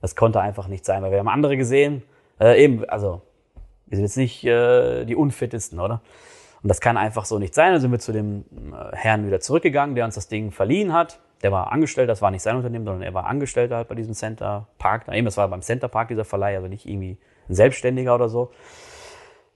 Das 0.01 0.15
konnte 0.15 0.41
einfach 0.41 0.67
nicht 0.67 0.85
sein, 0.85 1.01
weil 1.03 1.11
wir 1.11 1.19
haben 1.19 1.27
andere 1.27 1.57
gesehen. 1.57 2.03
Äh, 2.39 2.63
eben, 2.63 2.83
also, 2.89 3.21
wir 3.85 3.97
sind 3.97 4.05
jetzt 4.05 4.17
nicht 4.17 4.43
äh, 4.43 5.05
die 5.05 5.15
unfittesten, 5.15 5.79
oder? 5.79 6.01
Und 6.61 6.69
das 6.69 6.79
kann 6.79 6.97
einfach 6.97 7.25
so 7.25 7.39
nicht 7.39 7.53
sein. 7.53 7.73
Dann 7.73 7.81
sind 7.81 7.91
wir 7.91 7.99
zu 7.99 8.13
dem 8.13 8.45
äh, 8.73 8.95
Herrn 8.95 9.27
wieder 9.27 9.39
zurückgegangen, 9.39 9.95
der 9.95 10.05
uns 10.05 10.15
das 10.15 10.29
Ding 10.29 10.51
verliehen 10.51 10.93
hat. 10.93 11.19
Der 11.41 11.51
war 11.51 11.73
angestellt, 11.73 12.09
das 12.09 12.21
war 12.21 12.31
nicht 12.31 12.41
sein 12.41 12.55
Unternehmen, 12.55 12.85
sondern 12.85 13.03
er 13.03 13.13
war 13.13 13.25
Angestellter 13.25 13.75
halt 13.75 13.89
bei 13.89 13.95
diesem 13.95 14.13
Center 14.13 14.67
Park. 14.77 15.09
Eben, 15.11 15.25
das 15.25 15.35
war 15.35 15.47
beim 15.49 15.61
Center 15.61 15.89
Park 15.89 16.07
dieser 16.07 16.23
Verleih, 16.23 16.55
also 16.55 16.69
nicht 16.69 16.85
irgendwie 16.85 17.17
ein 17.49 17.55
Selbstständiger 17.55 18.15
oder 18.15 18.29
so. 18.29 18.51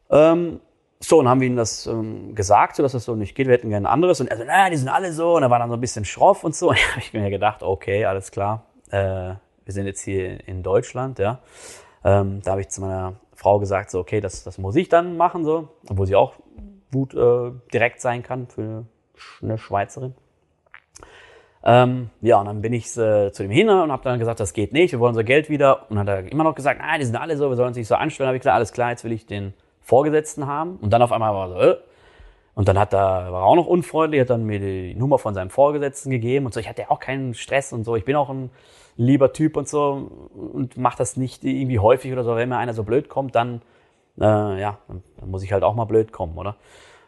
Ähm, 0.10 0.60
so, 1.00 1.20
und 1.20 1.28
haben 1.28 1.42
wir 1.42 1.48
ihnen 1.48 1.58
das 1.58 1.86
ähm, 1.86 2.34
gesagt, 2.34 2.76
so 2.76 2.84
dass 2.84 2.94
das 2.94 3.06
so 3.06 3.16
nicht 3.16 3.36
geht, 3.36 3.48
wir 3.48 3.54
hätten 3.54 3.70
gerne 3.70 3.88
ein 3.88 3.94
anderes. 3.94 4.20
Und 4.20 4.28
er 4.28 4.38
so, 4.38 4.44
naja, 4.44 4.70
die 4.70 4.78
sind 4.78 4.90
alle 4.90 5.14
so. 5.14 5.36
Und 5.36 5.44
er 5.44 5.50
war 5.52 5.60
dann 5.60 5.70
so 5.70 5.76
ein 5.76 5.82
bisschen 5.82 6.06
schroff 6.06 6.44
und 6.44 6.56
so. 6.56 6.70
Und 6.70 6.78
da 6.78 6.96
habe 6.96 7.20
mir 7.20 7.30
gedacht, 7.30 7.62
okay, 7.62 8.06
alles 8.06 8.32
klar. 8.32 8.66
Äh, 8.90 9.36
wir 9.66 9.74
sind 9.74 9.86
jetzt 9.86 10.02
hier 10.02 10.48
in 10.48 10.64
Deutschland, 10.64 11.20
ja. 11.20 11.40
Ähm, 12.04 12.42
da 12.44 12.52
habe 12.52 12.62
ich 12.62 12.70
zu 12.70 12.82
meiner 12.82 13.16
Frau 13.36 13.60
gesagt, 13.60 13.92
so, 13.92 14.00
okay, 14.00 14.22
das, 14.22 14.44
das 14.44 14.58
muss 14.58 14.76
ich 14.76 14.90
dann 14.90 15.18
machen, 15.18 15.46
so. 15.46 15.70
Obwohl 15.88 16.08
sie 16.08 16.16
auch 16.16 16.34
gut 16.92 17.14
äh, 17.14 17.52
direkt 17.72 18.02
sein 18.02 18.24
kann 18.24 18.48
für 18.48 18.86
eine 19.42 19.58
Schweizerin. 19.58 20.16
Ähm, 21.64 22.10
ja, 22.22 22.40
und 22.40 22.46
dann 22.46 22.62
bin 22.62 22.74
ich 22.74 22.86
äh, 22.98 23.32
zu 23.32 23.44
dem 23.44 23.52
hin 23.52 23.70
und 23.70 23.92
habe 23.92 24.04
dann 24.04 24.20
gesagt, 24.20 24.40
das 24.40 24.54
geht 24.54 24.74
nicht, 24.74 24.94
wir 24.94 25.00
wollen 25.00 25.10
unser 25.10 25.26
Geld 25.26 25.50
wieder. 25.50 25.90
Und 25.90 25.98
dann 25.98 26.08
hat 26.10 26.26
er 26.26 26.32
immer 26.32 26.46
noch 26.46 26.56
gesagt, 26.56 26.80
nein, 26.80 27.00
die 27.00 27.06
sind 27.06 27.18
alle 27.18 27.38
so, 27.38 27.50
wir 27.50 27.56
sollen 27.56 27.70
uns 27.70 27.78
nicht 27.78 27.88
so 27.88 27.96
anstellen. 27.96 28.26
Da 28.26 28.30
habe 28.30 28.38
ich 28.38 28.42
gesagt, 28.42 28.56
alles 28.56 28.72
klar, 28.72 28.92
jetzt 28.92 29.04
will 29.04 29.12
ich 29.12 29.26
den 29.26 29.54
Vorgesetzten 29.88 30.48
haben. 30.48 30.76
Und 30.82 30.92
dann 30.92 31.02
auf 31.02 31.14
einmal 31.14 31.34
war 31.34 31.50
so, 31.50 31.56
äh. 31.56 31.78
und 32.56 32.68
dann 32.68 32.78
hat 32.78 32.94
er, 32.94 33.32
war 33.32 33.42
er 33.42 33.46
auch 33.46 33.56
noch 33.56 33.68
unfreundlich, 33.68 34.20
hat 34.20 34.30
dann 34.30 34.46
mir 34.46 34.60
die 34.60 34.94
Nummer 34.96 35.18
von 35.18 35.34
seinem 35.34 35.50
Vorgesetzten 35.50 36.10
gegeben 36.10 36.46
und 36.46 36.54
so. 36.54 36.60
Ich 36.60 36.68
hatte 36.68 36.82
ja 36.82 36.92
auch 36.92 37.00
keinen 37.00 37.34
Stress 37.34 37.72
und 37.72 37.86
so. 37.86 37.96
Ich 37.96 38.04
bin 38.04 38.18
auch 38.18 38.30
ein 38.30 38.50
lieber 38.98 39.32
Typ 39.32 39.56
und 39.56 39.70
so 39.70 40.12
und 40.54 40.76
mache 40.76 40.98
das 40.98 41.16
nicht 41.16 41.46
irgendwie 41.46 41.80
häufig 41.80 42.12
oder 42.12 42.26
so. 42.26 42.36
Wenn 42.36 42.50
mir 42.50 42.58
einer 42.58 42.74
so 42.74 42.84
blöd 42.84 43.08
kommt, 43.08 43.34
dann, 43.36 43.62
äh, 44.20 44.60
ja, 44.60 44.78
dann 44.88 45.30
muss 45.30 45.44
ich 45.44 45.54
halt 45.54 45.64
auch 45.64 45.74
mal 45.74 45.86
blöd 45.86 46.12
kommen, 46.12 46.38
oder? 46.38 46.58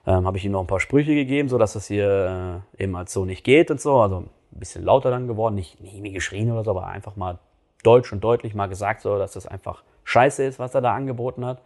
Ähm, 0.08 0.26
habe 0.26 0.38
ich 0.38 0.46
ihm 0.46 0.54
noch 0.54 0.62
ein 0.62 0.68
paar 0.68 0.80
Sprüche 0.80 1.14
gegeben, 1.14 1.50
so 1.50 1.58
dass 1.58 1.74
das 1.74 1.88
hier 1.88 2.64
äh, 2.78 2.84
eben 2.84 2.96
halt 2.96 3.10
so 3.10 3.26
nicht 3.26 3.44
geht 3.44 3.72
und 3.72 3.82
so. 3.82 4.00
Also 4.00 4.20
ein 4.20 4.30
bisschen 4.52 4.86
lauter 4.86 5.12
dann 5.12 5.28
geworden, 5.28 5.56
nicht, 5.56 5.82
nicht 5.82 5.96
irgendwie 5.96 6.14
geschrien 6.14 6.50
oder 6.50 6.64
so, 6.64 6.72
aber 6.72 6.88
einfach 6.88 7.18
mal 7.18 7.40
deutsch 7.84 8.14
und 8.14 8.24
deutlich 8.24 8.56
mal 8.56 8.68
gesagt, 8.68 9.02
so 9.02 9.18
dass 9.18 9.34
das 9.34 9.48
einfach 9.48 9.84
scheiße 10.06 10.46
ist, 10.46 10.60
was 10.60 10.74
er 10.74 10.82
da 10.82 10.94
angeboten 10.94 11.46
hat. 11.46 11.62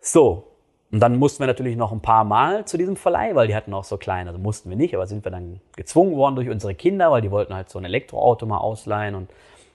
So, 0.00 0.50
und 0.90 1.00
dann 1.00 1.16
mussten 1.16 1.40
wir 1.40 1.46
natürlich 1.46 1.76
noch 1.76 1.92
ein 1.92 2.00
paar 2.00 2.24
Mal 2.24 2.64
zu 2.64 2.76
diesem 2.76 2.96
Verleih, 2.96 3.34
weil 3.34 3.46
die 3.46 3.54
hatten 3.54 3.72
auch 3.74 3.84
so 3.84 3.96
kleine, 3.96 4.30
also 4.30 4.40
mussten 4.40 4.70
wir 4.70 4.76
nicht, 4.76 4.94
aber 4.94 5.06
sind 5.06 5.24
wir 5.24 5.30
dann 5.30 5.60
gezwungen 5.76 6.16
worden 6.16 6.34
durch 6.34 6.48
unsere 6.48 6.74
Kinder, 6.74 7.12
weil 7.12 7.22
die 7.22 7.30
wollten 7.30 7.54
halt 7.54 7.68
so 7.68 7.78
ein 7.78 7.84
Elektroauto 7.84 8.46
mal 8.46 8.58
ausleihen 8.58 9.14
und 9.14 9.30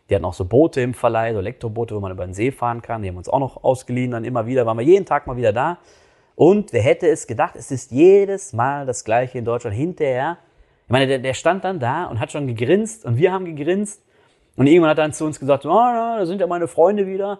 die 0.09 0.15
hatten 0.15 0.25
auch 0.25 0.33
so 0.33 0.45
Boote 0.45 0.81
im 0.81 0.93
Verleih, 0.93 1.33
so 1.33 1.39
Elektroboote, 1.39 1.95
wo 1.95 1.99
man 1.99 2.11
über 2.11 2.25
den 2.25 2.33
See 2.33 2.51
fahren 2.51 2.81
kann. 2.81 3.01
Die 3.01 3.09
haben 3.09 3.17
uns 3.17 3.29
auch 3.29 3.39
noch 3.39 3.63
ausgeliehen, 3.63 4.11
dann 4.11 4.23
immer 4.23 4.45
wieder, 4.45 4.65
waren 4.65 4.77
wir 4.77 4.85
jeden 4.85 5.05
Tag 5.05 5.25
mal 5.25 5.37
wieder 5.37 5.53
da. 5.53 5.77
Und 6.35 6.73
wer 6.73 6.81
hätte 6.81 7.07
es 7.07 7.27
gedacht, 7.27 7.55
es 7.55 7.71
ist 7.71 7.91
jedes 7.91 8.51
Mal 8.51 8.85
das 8.85 9.05
Gleiche 9.05 9.37
in 9.37 9.45
Deutschland. 9.45 9.75
Hinterher, 9.75 10.37
ich 10.85 10.91
meine, 10.91 11.07
der, 11.07 11.19
der 11.19 11.33
stand 11.33 11.63
dann 11.63 11.79
da 11.79 12.05
und 12.05 12.19
hat 12.19 12.31
schon 12.31 12.45
gegrinst 12.45 13.05
und 13.05 13.17
wir 13.17 13.31
haben 13.31 13.45
gegrinst. 13.45 14.03
Und 14.57 14.67
irgendwann 14.67 14.91
hat 14.91 14.97
er 14.99 15.05
dann 15.05 15.13
zu 15.13 15.25
uns 15.25 15.39
gesagt, 15.39 15.65
oh, 15.65 15.69
da 15.69 16.25
sind 16.25 16.39
ja 16.39 16.47
meine 16.47 16.67
Freunde 16.67 17.07
wieder. 17.07 17.39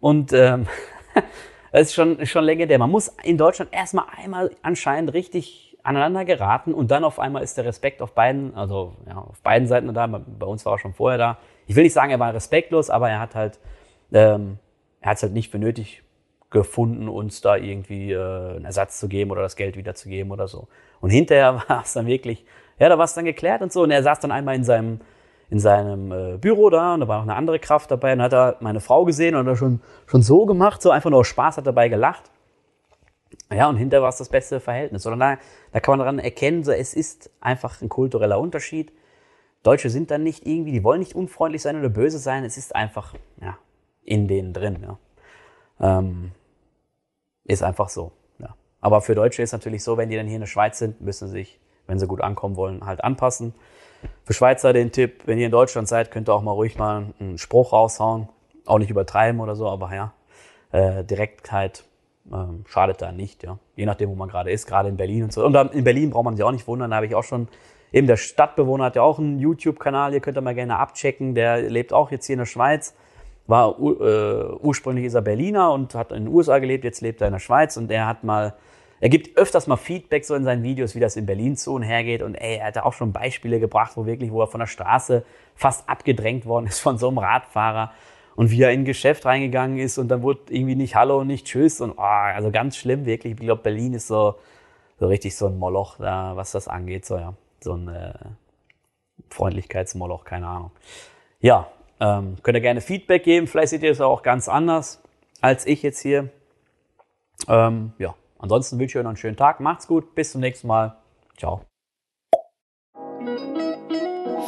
Und 0.00 0.32
ähm, 0.32 0.66
das 1.80 1.88
ist 1.88 1.94
schon, 1.94 2.24
schon 2.24 2.44
legendär. 2.44 2.78
Man 2.78 2.90
muss 2.90 3.08
in 3.22 3.36
Deutschland 3.36 3.72
erstmal 3.72 4.06
einmal 4.16 4.50
anscheinend 4.62 5.12
richtig 5.12 5.76
aneinander 5.82 6.24
geraten 6.24 6.72
und 6.72 6.90
dann 6.90 7.04
auf 7.04 7.18
einmal 7.18 7.42
ist 7.42 7.58
der 7.58 7.64
Respekt 7.64 8.00
auf 8.00 8.12
beiden, 8.12 8.54
also 8.54 8.96
ja, 9.06 9.18
auf 9.18 9.40
beiden 9.42 9.68
Seiten 9.68 9.92
da. 9.92 10.06
Bei 10.06 10.46
uns 10.46 10.64
war 10.64 10.74
er 10.74 10.78
schon 10.78 10.94
vorher 10.94 11.18
da. 11.18 11.38
Ich 11.66 11.76
will 11.76 11.82
nicht 11.84 11.92
sagen, 11.92 12.10
er 12.10 12.18
war 12.18 12.32
respektlos, 12.32 12.88
aber 12.88 13.10
er 13.10 13.20
hat 13.20 13.34
halt, 13.34 13.58
ähm, 14.12 14.58
er 15.00 15.10
hat 15.10 15.18
es 15.18 15.22
halt 15.22 15.34
nicht 15.34 15.50
für 15.50 15.58
nötig 15.58 16.02
gefunden, 16.48 17.08
uns 17.08 17.42
da 17.42 17.56
irgendwie 17.56 18.12
äh, 18.12 18.56
einen 18.56 18.64
Ersatz 18.64 18.98
zu 18.98 19.06
geben 19.06 19.30
oder 19.30 19.42
das 19.42 19.54
Geld 19.54 19.76
wiederzugeben 19.76 20.32
oder 20.32 20.48
so. 20.48 20.68
Und 21.00 21.10
hinterher 21.10 21.62
war 21.68 21.82
es 21.82 21.92
dann 21.92 22.06
wirklich, 22.06 22.46
ja, 22.78 22.88
da 22.88 22.96
war 22.96 23.04
es 23.04 23.14
dann 23.14 23.26
geklärt 23.26 23.60
und 23.60 23.70
so. 23.70 23.82
Und 23.82 23.90
er 23.90 24.02
saß 24.02 24.18
dann 24.20 24.32
einmal 24.32 24.54
in 24.54 24.64
seinem, 24.64 25.00
in 25.48 25.58
seinem 25.58 26.12
äh, 26.12 26.38
Büro 26.38 26.70
da 26.70 26.94
und 26.94 27.00
da 27.00 27.08
war 27.08 27.18
noch 27.18 27.24
eine 27.24 27.36
andere 27.36 27.58
Kraft 27.58 27.90
dabei 27.90 28.12
und 28.12 28.22
hat 28.22 28.32
er 28.32 28.56
meine 28.60 28.80
Frau 28.80 29.04
gesehen 29.04 29.36
und 29.36 29.48
hat 29.48 29.58
schon, 29.58 29.80
schon 30.06 30.22
so 30.22 30.44
gemacht, 30.46 30.82
so 30.82 30.90
einfach 30.90 31.10
nur 31.10 31.24
Spaß, 31.24 31.58
hat 31.58 31.66
dabei 31.66 31.88
gelacht. 31.88 32.30
Ja, 33.52 33.68
und 33.68 33.76
hinterher 33.76 34.02
war 34.02 34.08
es 34.08 34.18
das 34.18 34.28
beste 34.28 34.58
Verhältnis. 34.58 35.06
Oder 35.06 35.16
da, 35.16 35.38
da 35.72 35.80
kann 35.80 35.92
man 35.92 35.98
daran 36.00 36.18
erkennen, 36.18 36.64
so, 36.64 36.72
es 36.72 36.94
ist 36.94 37.30
einfach 37.40 37.80
ein 37.80 37.88
kultureller 37.88 38.40
Unterschied. 38.40 38.92
Deutsche 39.62 39.90
sind 39.90 40.10
dann 40.10 40.22
nicht 40.22 40.46
irgendwie, 40.46 40.72
die 40.72 40.84
wollen 40.84 41.00
nicht 41.00 41.14
unfreundlich 41.14 41.62
sein 41.62 41.78
oder 41.78 41.88
böse 41.88 42.18
sein, 42.18 42.44
es 42.44 42.56
ist 42.56 42.74
einfach, 42.74 43.14
ja, 43.40 43.56
in 44.04 44.28
denen 44.28 44.52
drin, 44.52 44.78
ja. 44.82 44.98
Ähm, 45.80 46.32
ist 47.44 47.62
einfach 47.62 47.88
so. 47.88 48.12
Ja. 48.38 48.56
Aber 48.80 49.00
für 49.00 49.14
Deutsche 49.14 49.42
ist 49.42 49.52
natürlich 49.52 49.82
so, 49.84 49.96
wenn 49.96 50.08
die 50.08 50.16
dann 50.16 50.26
hier 50.26 50.36
in 50.36 50.40
der 50.40 50.46
Schweiz 50.46 50.78
sind, 50.78 51.00
müssen 51.00 51.28
sie 51.28 51.34
sich, 51.34 51.60
wenn 51.86 51.98
sie 51.98 52.06
gut 52.06 52.20
ankommen 52.20 52.56
wollen, 52.56 52.84
halt 52.84 53.04
anpassen. 53.04 53.54
Für 54.24 54.32
Schweizer 54.32 54.72
den 54.72 54.92
Tipp, 54.92 55.22
wenn 55.26 55.38
ihr 55.38 55.46
in 55.46 55.52
Deutschland 55.52 55.88
seid, 55.88 56.10
könnt 56.10 56.28
ihr 56.28 56.34
auch 56.34 56.42
mal 56.42 56.52
ruhig 56.52 56.76
mal 56.76 57.06
einen 57.20 57.38
Spruch 57.38 57.72
raushauen. 57.72 58.28
Auch 58.64 58.78
nicht 58.78 58.90
übertreiben 58.90 59.40
oder 59.40 59.54
so, 59.54 59.68
aber 59.68 59.94
ja, 59.94 60.12
äh, 60.72 61.04
Direktheit 61.04 61.84
ähm, 62.32 62.64
schadet 62.66 63.00
da 63.00 63.12
nicht, 63.12 63.44
ja. 63.44 63.58
Je 63.76 63.86
nachdem, 63.86 64.10
wo 64.10 64.14
man 64.14 64.28
gerade 64.28 64.50
ist, 64.50 64.66
gerade 64.66 64.88
in 64.88 64.96
Berlin 64.96 65.24
und 65.24 65.32
so. 65.32 65.44
Und 65.44 65.54
in 65.72 65.84
Berlin 65.84 66.10
braucht 66.10 66.24
man 66.24 66.36
sich 66.36 66.44
auch 66.44 66.50
nicht 66.50 66.66
wundern, 66.66 66.90
da 66.90 66.96
habe 66.96 67.06
ich 67.06 67.14
auch 67.14 67.22
schon, 67.22 67.48
eben 67.92 68.08
der 68.08 68.16
Stadtbewohner 68.16 68.86
hat 68.86 68.96
ja 68.96 69.02
auch 69.02 69.18
einen 69.18 69.38
YouTube-Kanal, 69.38 70.14
ihr 70.14 70.20
könnt 70.20 70.36
ihr 70.36 70.40
mal 70.40 70.54
gerne 70.54 70.78
abchecken, 70.78 71.34
der 71.34 71.62
lebt 71.62 71.92
auch 71.92 72.10
jetzt 72.10 72.26
hier 72.26 72.34
in 72.34 72.40
der 72.40 72.46
Schweiz 72.46 72.94
war 73.46 73.78
äh, 73.78 74.54
ursprünglich 74.60 75.06
ist 75.06 75.14
er 75.14 75.22
Berliner 75.22 75.72
und 75.72 75.94
hat 75.94 76.12
in 76.12 76.24
den 76.24 76.34
USA 76.34 76.58
gelebt, 76.58 76.84
jetzt 76.84 77.00
lebt 77.00 77.20
er 77.20 77.28
in 77.28 77.32
der 77.32 77.40
Schweiz 77.40 77.76
und 77.76 77.90
er 77.90 78.06
hat 78.06 78.24
mal, 78.24 78.54
er 79.06 79.08
gibt 79.08 79.36
öfters 79.36 79.68
mal 79.68 79.76
Feedback 79.76 80.24
so 80.24 80.34
in 80.34 80.42
seinen 80.42 80.64
Videos, 80.64 80.96
wie 80.96 80.98
das 80.98 81.14
in 81.14 81.26
Berlin 81.26 81.56
zu 81.56 81.74
und 81.74 81.84
her 81.84 82.02
geht 82.02 82.22
und 82.22 82.34
ey, 82.34 82.56
er 82.56 82.66
hat 82.66 82.78
auch 82.78 82.92
schon 82.92 83.12
Beispiele 83.12 83.60
gebracht, 83.60 83.92
wo 83.94 84.04
wirklich, 84.04 84.32
wo 84.32 84.40
er 84.40 84.48
von 84.48 84.58
der 84.58 84.66
Straße 84.66 85.24
fast 85.54 85.88
abgedrängt 85.88 86.44
worden 86.44 86.66
ist 86.66 86.80
von 86.80 86.98
so 86.98 87.06
einem 87.06 87.18
Radfahrer 87.18 87.92
und 88.34 88.50
wie 88.50 88.60
er 88.60 88.72
in 88.72 88.80
ein 88.80 88.84
Geschäft 88.84 89.24
reingegangen 89.24 89.78
ist 89.78 89.98
und 89.98 90.08
dann 90.08 90.22
wurde 90.22 90.40
irgendwie 90.48 90.74
nicht 90.74 90.96
Hallo 90.96 91.20
und 91.20 91.28
nicht 91.28 91.46
Tschüss 91.46 91.80
und 91.80 91.92
oh, 91.92 92.02
also 92.02 92.50
ganz 92.50 92.76
schlimm 92.76 93.06
wirklich. 93.06 93.34
Ich 93.34 93.38
glaube, 93.38 93.62
Berlin 93.62 93.94
ist 93.94 94.08
so, 94.08 94.34
so 94.98 95.06
richtig 95.06 95.36
so 95.36 95.46
ein 95.46 95.56
Moloch, 95.56 95.98
da, 95.98 96.32
was 96.34 96.50
das 96.50 96.66
angeht, 96.66 97.06
so 97.06 97.16
ja, 97.16 97.34
so 97.60 97.74
ein 97.74 97.86
äh, 97.86 98.12
Freundlichkeitsmoloch, 99.30 100.24
keine 100.24 100.48
Ahnung. 100.48 100.72
Ja, 101.38 101.70
ähm, 102.00 102.38
könnt 102.42 102.56
ihr 102.56 102.60
gerne 102.60 102.80
Feedback 102.80 103.22
geben. 103.22 103.46
Vielleicht 103.46 103.68
seht 103.68 103.84
ihr 103.84 103.92
es 103.92 104.00
auch 104.00 104.24
ganz 104.24 104.48
anders 104.48 105.00
als 105.40 105.64
ich 105.64 105.84
jetzt 105.84 106.00
hier. 106.00 106.28
Ähm, 107.46 107.92
ja, 107.98 108.16
ansonsten 108.46 108.78
wünsche 108.78 108.92
ich 108.92 108.96
euch 108.98 109.04
noch 109.04 109.10
einen 109.10 109.16
schönen 109.16 109.36
Tag. 109.36 109.60
Macht's 109.60 109.86
gut. 109.86 110.14
Bis 110.14 110.32
zum 110.32 110.40
nächsten 110.40 110.68
Mal. 110.68 110.96
Ciao. 111.36 111.62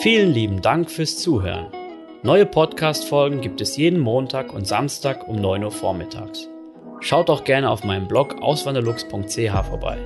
Vielen 0.01 0.31
lieben 0.31 0.63
Dank 0.63 0.91
fürs 0.91 1.19
Zuhören. 1.19 1.67
Neue 2.23 2.47
Podcast-Folgen 2.47 3.41
gibt 3.41 3.61
es 3.61 3.77
jeden 3.77 3.99
Montag 3.99 4.53
und 4.53 4.67
Samstag 4.67 5.29
um 5.29 5.37
9 5.37 5.65
Uhr 5.65 5.71
vormittags. 5.71 6.49
Schaut 7.01 7.31
auch 7.31 7.45
gerne 7.45 7.71
auf 7.71 7.85
meinem 7.85 8.09
Blog 8.09 8.41
auswanderlux.ch 8.41 9.67
vorbei. 9.69 9.99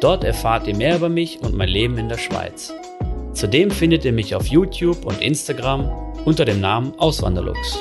Dort 0.00 0.24
erfahrt 0.24 0.66
ihr 0.66 0.76
mehr 0.76 0.96
über 0.96 1.08
mich 1.08 1.40
und 1.40 1.54
mein 1.54 1.68
Leben 1.68 1.98
in 1.98 2.08
der 2.08 2.18
Schweiz. 2.18 2.72
Zudem 3.32 3.70
findet 3.70 4.04
ihr 4.04 4.12
mich 4.12 4.34
auf 4.34 4.46
YouTube 4.46 5.04
und 5.04 5.20
Instagram 5.20 5.90
unter 6.24 6.44
dem 6.44 6.60
Namen 6.60 6.98
Auswanderlux. 6.98 7.78